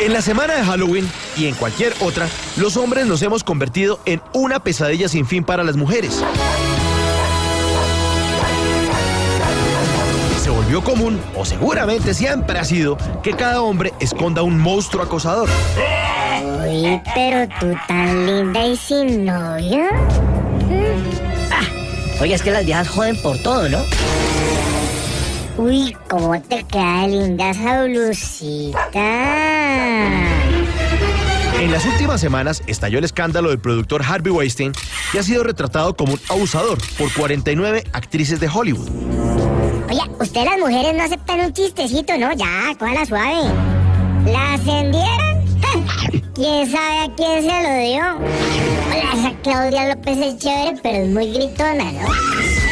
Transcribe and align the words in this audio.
En 0.00 0.12
la 0.12 0.22
semana 0.22 0.54
de 0.54 0.62
Halloween 0.62 1.10
y 1.36 1.46
en 1.46 1.56
cualquier 1.56 1.92
otra, 2.00 2.28
los 2.56 2.76
hombres 2.76 3.06
nos 3.06 3.20
hemos 3.22 3.42
convertido 3.42 3.98
en 4.04 4.22
una 4.32 4.60
pesadilla 4.60 5.08
sin 5.08 5.26
fin 5.26 5.42
para 5.42 5.64
las 5.64 5.76
mujeres. 5.76 6.22
Se 10.40 10.50
volvió 10.50 10.84
común, 10.84 11.20
o 11.34 11.44
seguramente 11.44 12.14
siempre 12.14 12.60
ha 12.60 12.64
sido, 12.64 12.96
que 13.24 13.32
cada 13.32 13.60
hombre 13.60 13.92
esconda 13.98 14.42
un 14.42 14.60
monstruo 14.60 15.02
acosador. 15.02 15.48
Uy, 16.64 17.02
pero 17.14 17.48
tú 17.58 17.74
tan 17.88 18.24
linda 18.24 18.66
y 18.66 18.76
sin 18.76 19.24
novio. 19.24 19.84
Oye, 22.20 22.34
es 22.34 22.42
que 22.42 22.52
las 22.52 22.64
viejas 22.64 22.88
joden 22.88 23.20
por 23.20 23.36
todo, 23.38 23.68
¿no? 23.68 23.78
Uy, 25.58 25.96
cómo 26.08 26.40
te 26.40 26.62
queda 26.62 27.08
linda 27.08 27.50
esa 27.50 27.82
blusita. 27.82 28.78
En 31.58 31.72
las 31.72 31.84
últimas 31.84 32.20
semanas 32.20 32.62
estalló 32.68 32.98
el 32.98 33.04
escándalo 33.04 33.50
del 33.50 33.58
productor 33.58 34.04
Harvey 34.04 34.32
Weinstein, 34.32 34.70
que 35.10 35.18
ha 35.18 35.22
sido 35.24 35.42
retratado 35.42 35.96
como 35.96 36.12
un 36.12 36.20
abusador 36.28 36.78
por 36.96 37.12
49 37.12 37.82
actrices 37.92 38.38
de 38.38 38.48
Hollywood. 38.48 38.88
Oye, 39.90 40.00
ustedes 40.20 40.46
las 40.46 40.60
mujeres 40.60 40.94
no 40.94 41.02
aceptan 41.02 41.40
un 41.40 41.52
chistecito, 41.52 42.16
¿no? 42.16 42.32
Ya, 42.34 42.72
la 42.80 43.04
suave. 43.04 43.52
¿La 44.26 44.54
ascendieron? 44.54 45.38
¿Quién 46.36 46.70
sabe 46.70 47.00
a 47.00 47.12
quién 47.16 47.42
se 47.42 47.62
lo 47.62 47.74
dio? 47.80 48.16
Hola, 48.86 49.12
esa 49.14 49.32
Claudia 49.42 49.88
López 49.92 50.18
es 50.18 50.38
chévere, 50.38 50.78
pero 50.84 50.98
es 50.98 51.08
muy 51.08 51.32
gritona, 51.32 51.90
¿no? 51.90 52.67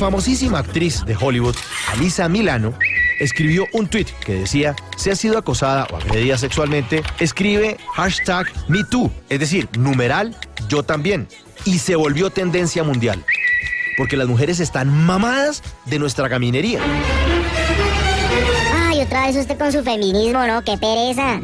La 0.00 0.06
famosísima 0.06 0.60
actriz 0.60 1.04
de 1.04 1.14
Hollywood, 1.14 1.54
Alisa 1.92 2.26
Milano, 2.26 2.72
escribió 3.18 3.66
un 3.74 3.86
tweet 3.86 4.06
que 4.24 4.32
decía, 4.32 4.74
si 4.96 5.10
ha 5.10 5.14
sido 5.14 5.36
acosada 5.36 5.86
o 5.92 5.96
agredida 5.96 6.38
sexualmente, 6.38 7.02
escribe 7.18 7.76
hashtag 7.96 8.46
MeToo, 8.66 9.12
es 9.28 9.40
decir, 9.40 9.68
numeral 9.76 10.34
yo 10.70 10.82
también, 10.82 11.28
y 11.66 11.80
se 11.80 11.96
volvió 11.96 12.30
tendencia 12.30 12.82
mundial, 12.82 13.22
porque 13.98 14.16
las 14.16 14.26
mujeres 14.26 14.58
están 14.58 14.88
mamadas 14.88 15.62
de 15.84 15.98
nuestra 15.98 16.30
caminería. 16.30 16.80
Ay, 18.74 19.02
otra 19.02 19.26
vez 19.26 19.36
usted 19.36 19.58
con 19.58 19.70
su 19.70 19.82
feminismo, 19.82 20.46
¿no? 20.46 20.64
¡Qué 20.64 20.78
pereza! 20.78 21.40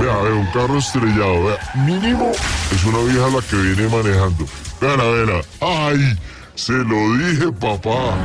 Vea, 0.00 0.16
vea, 0.22 0.34
un 0.34 0.46
carro 0.46 0.78
estrellado, 0.78 1.44
vea, 1.44 1.58
mínimo 1.86 2.32
es 2.74 2.84
una 2.84 2.98
vieja 3.04 3.28
la 3.28 3.42
que 3.42 3.56
viene 3.56 3.88
manejando. 3.88 4.44
Vea, 4.80 4.96
vea, 4.96 5.40
ay, 5.60 6.18
se 6.56 6.72
lo 6.72 7.16
dije, 7.16 7.52
papá. 7.52 8.16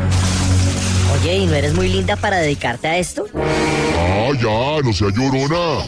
Oye, 1.14 1.38
¿y 1.40 1.46
no 1.46 1.54
eres 1.54 1.74
muy 1.74 1.90
linda 1.90 2.16
para 2.16 2.38
dedicarte 2.38 2.88
a 2.88 2.98
esto? 2.98 3.26
Ah, 3.36 4.30
ya, 4.34 4.82
no 4.84 4.94
sea 4.94 5.10
llorona. 5.10 5.86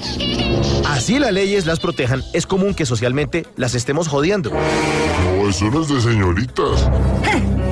Así 0.87 1.17
las 1.17 1.31
leyes 1.31 1.65
las 1.65 1.79
protejan, 1.79 2.21
es 2.33 2.45
común 2.45 2.75
que 2.75 2.85
socialmente 2.85 3.47
las 3.55 3.73
estemos 3.73 4.07
jodiendo. 4.07 4.51
No, 4.51 5.49
eso 5.49 5.65
no 5.71 5.81
es 5.81 5.87
de 5.87 6.01
señoritas. 6.01 6.89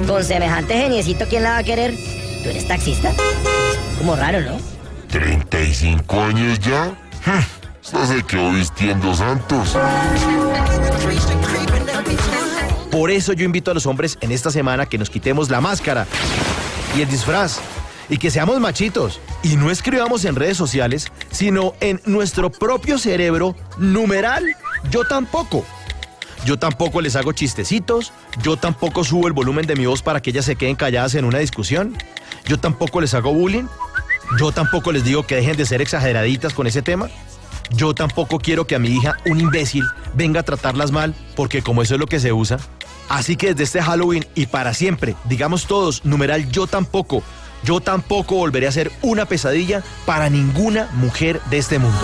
Con 0.08 0.24
semejante 0.24 0.74
geniecito, 0.76 1.26
¿quién 1.30 1.44
la 1.44 1.52
va 1.52 1.58
a 1.58 1.64
querer? 1.64 1.94
¿Tú 2.42 2.50
eres 2.50 2.68
taxista? 2.68 3.12
Como 3.98 4.16
raro, 4.16 4.42
¿no? 4.42 4.58
¿35 5.12 6.30
años 6.30 6.60
ya? 6.60 6.98
Se 7.82 8.24
quedó 8.24 8.52
vistiendo 8.52 9.14
santos. 9.14 9.78
Por 12.92 13.10
eso 13.10 13.32
yo 13.32 13.46
invito 13.46 13.72
a 13.72 13.74
los 13.74 13.86
hombres 13.86 14.18
en 14.20 14.32
esta 14.32 14.52
semana 14.52 14.86
que 14.86 14.98
nos 14.98 15.10
quitemos 15.10 15.50
la 15.50 15.62
máscara 15.62 16.06
y 16.96 17.02
el 17.02 17.10
disfraz 17.10 17.62
y 18.10 18.18
que 18.18 18.30
seamos 18.30 18.60
machitos 18.60 19.22
y 19.44 19.56
no 19.56 19.72
escribamos 19.72 20.26
en 20.26 20.36
redes 20.36 20.58
sociales, 20.58 21.10
sino 21.32 21.74
en 21.80 22.02
nuestro 22.06 22.52
propio 22.52 22.98
cerebro 22.98 23.56
numeral. 23.78 24.46
Yo 24.90 25.06
tampoco. 25.06 25.66
Yo 26.44 26.60
tampoco 26.60 27.00
les 27.00 27.16
hago 27.16 27.32
chistecitos, 27.32 28.12
yo 28.44 28.58
tampoco 28.58 29.04
subo 29.04 29.28
el 29.28 29.34
volumen 29.34 29.68
de 29.68 29.76
mi 29.76 29.86
voz 29.86 30.02
para 30.02 30.22
que 30.22 30.32
ellas 30.32 30.46
se 30.46 30.56
queden 30.56 30.76
calladas 30.76 31.14
en 31.16 31.24
una 31.24 31.38
discusión, 31.38 31.96
yo 32.46 32.60
tampoco 32.60 33.00
les 33.00 33.14
hago 33.14 33.32
bullying, 33.32 33.66
yo 34.40 34.52
tampoco 34.52 34.92
les 34.92 35.04
digo 35.04 35.26
que 35.26 35.36
dejen 35.36 35.56
de 35.56 35.68
ser 35.68 35.82
exageraditas 35.82 36.56
con 36.56 36.66
ese 36.66 36.82
tema. 36.82 37.10
Yo 37.70 37.94
tampoco 37.94 38.40
quiero 38.40 38.66
que 38.68 38.76
a 38.76 38.80
mi 38.80 38.90
hija, 38.90 39.18
un 39.26 39.40
imbécil, 39.40 39.86
venga 40.14 40.42
a 40.42 40.44
tratarlas 40.44 40.92
mal, 40.92 41.16
porque 41.36 41.62
como 41.62 41.82
eso 41.82 41.96
es 41.96 42.00
lo 42.00 42.08
que 42.08 42.20
se 42.20 42.34
usa. 42.34 42.60
Así 43.10 43.36
que 43.36 43.50
desde 43.50 43.64
este 43.64 43.82
Halloween 43.82 44.26
y 44.36 44.46
para 44.46 44.74
siempre, 44.74 45.16
digamos 45.26 45.68
todos, 45.68 46.06
numeral 46.06 46.50
yo 46.52 46.68
tampoco, 46.68 47.24
yo 47.64 47.82
tampoco 47.82 48.36
volveré 48.36 48.68
a 48.68 48.72
ser 48.72 48.92
una 49.02 49.26
pesadilla 49.26 49.84
para 50.06 50.30
ninguna 50.30 50.90
mujer 50.94 51.42
de 51.50 51.58
este 51.58 51.78
mundo. 51.80 52.00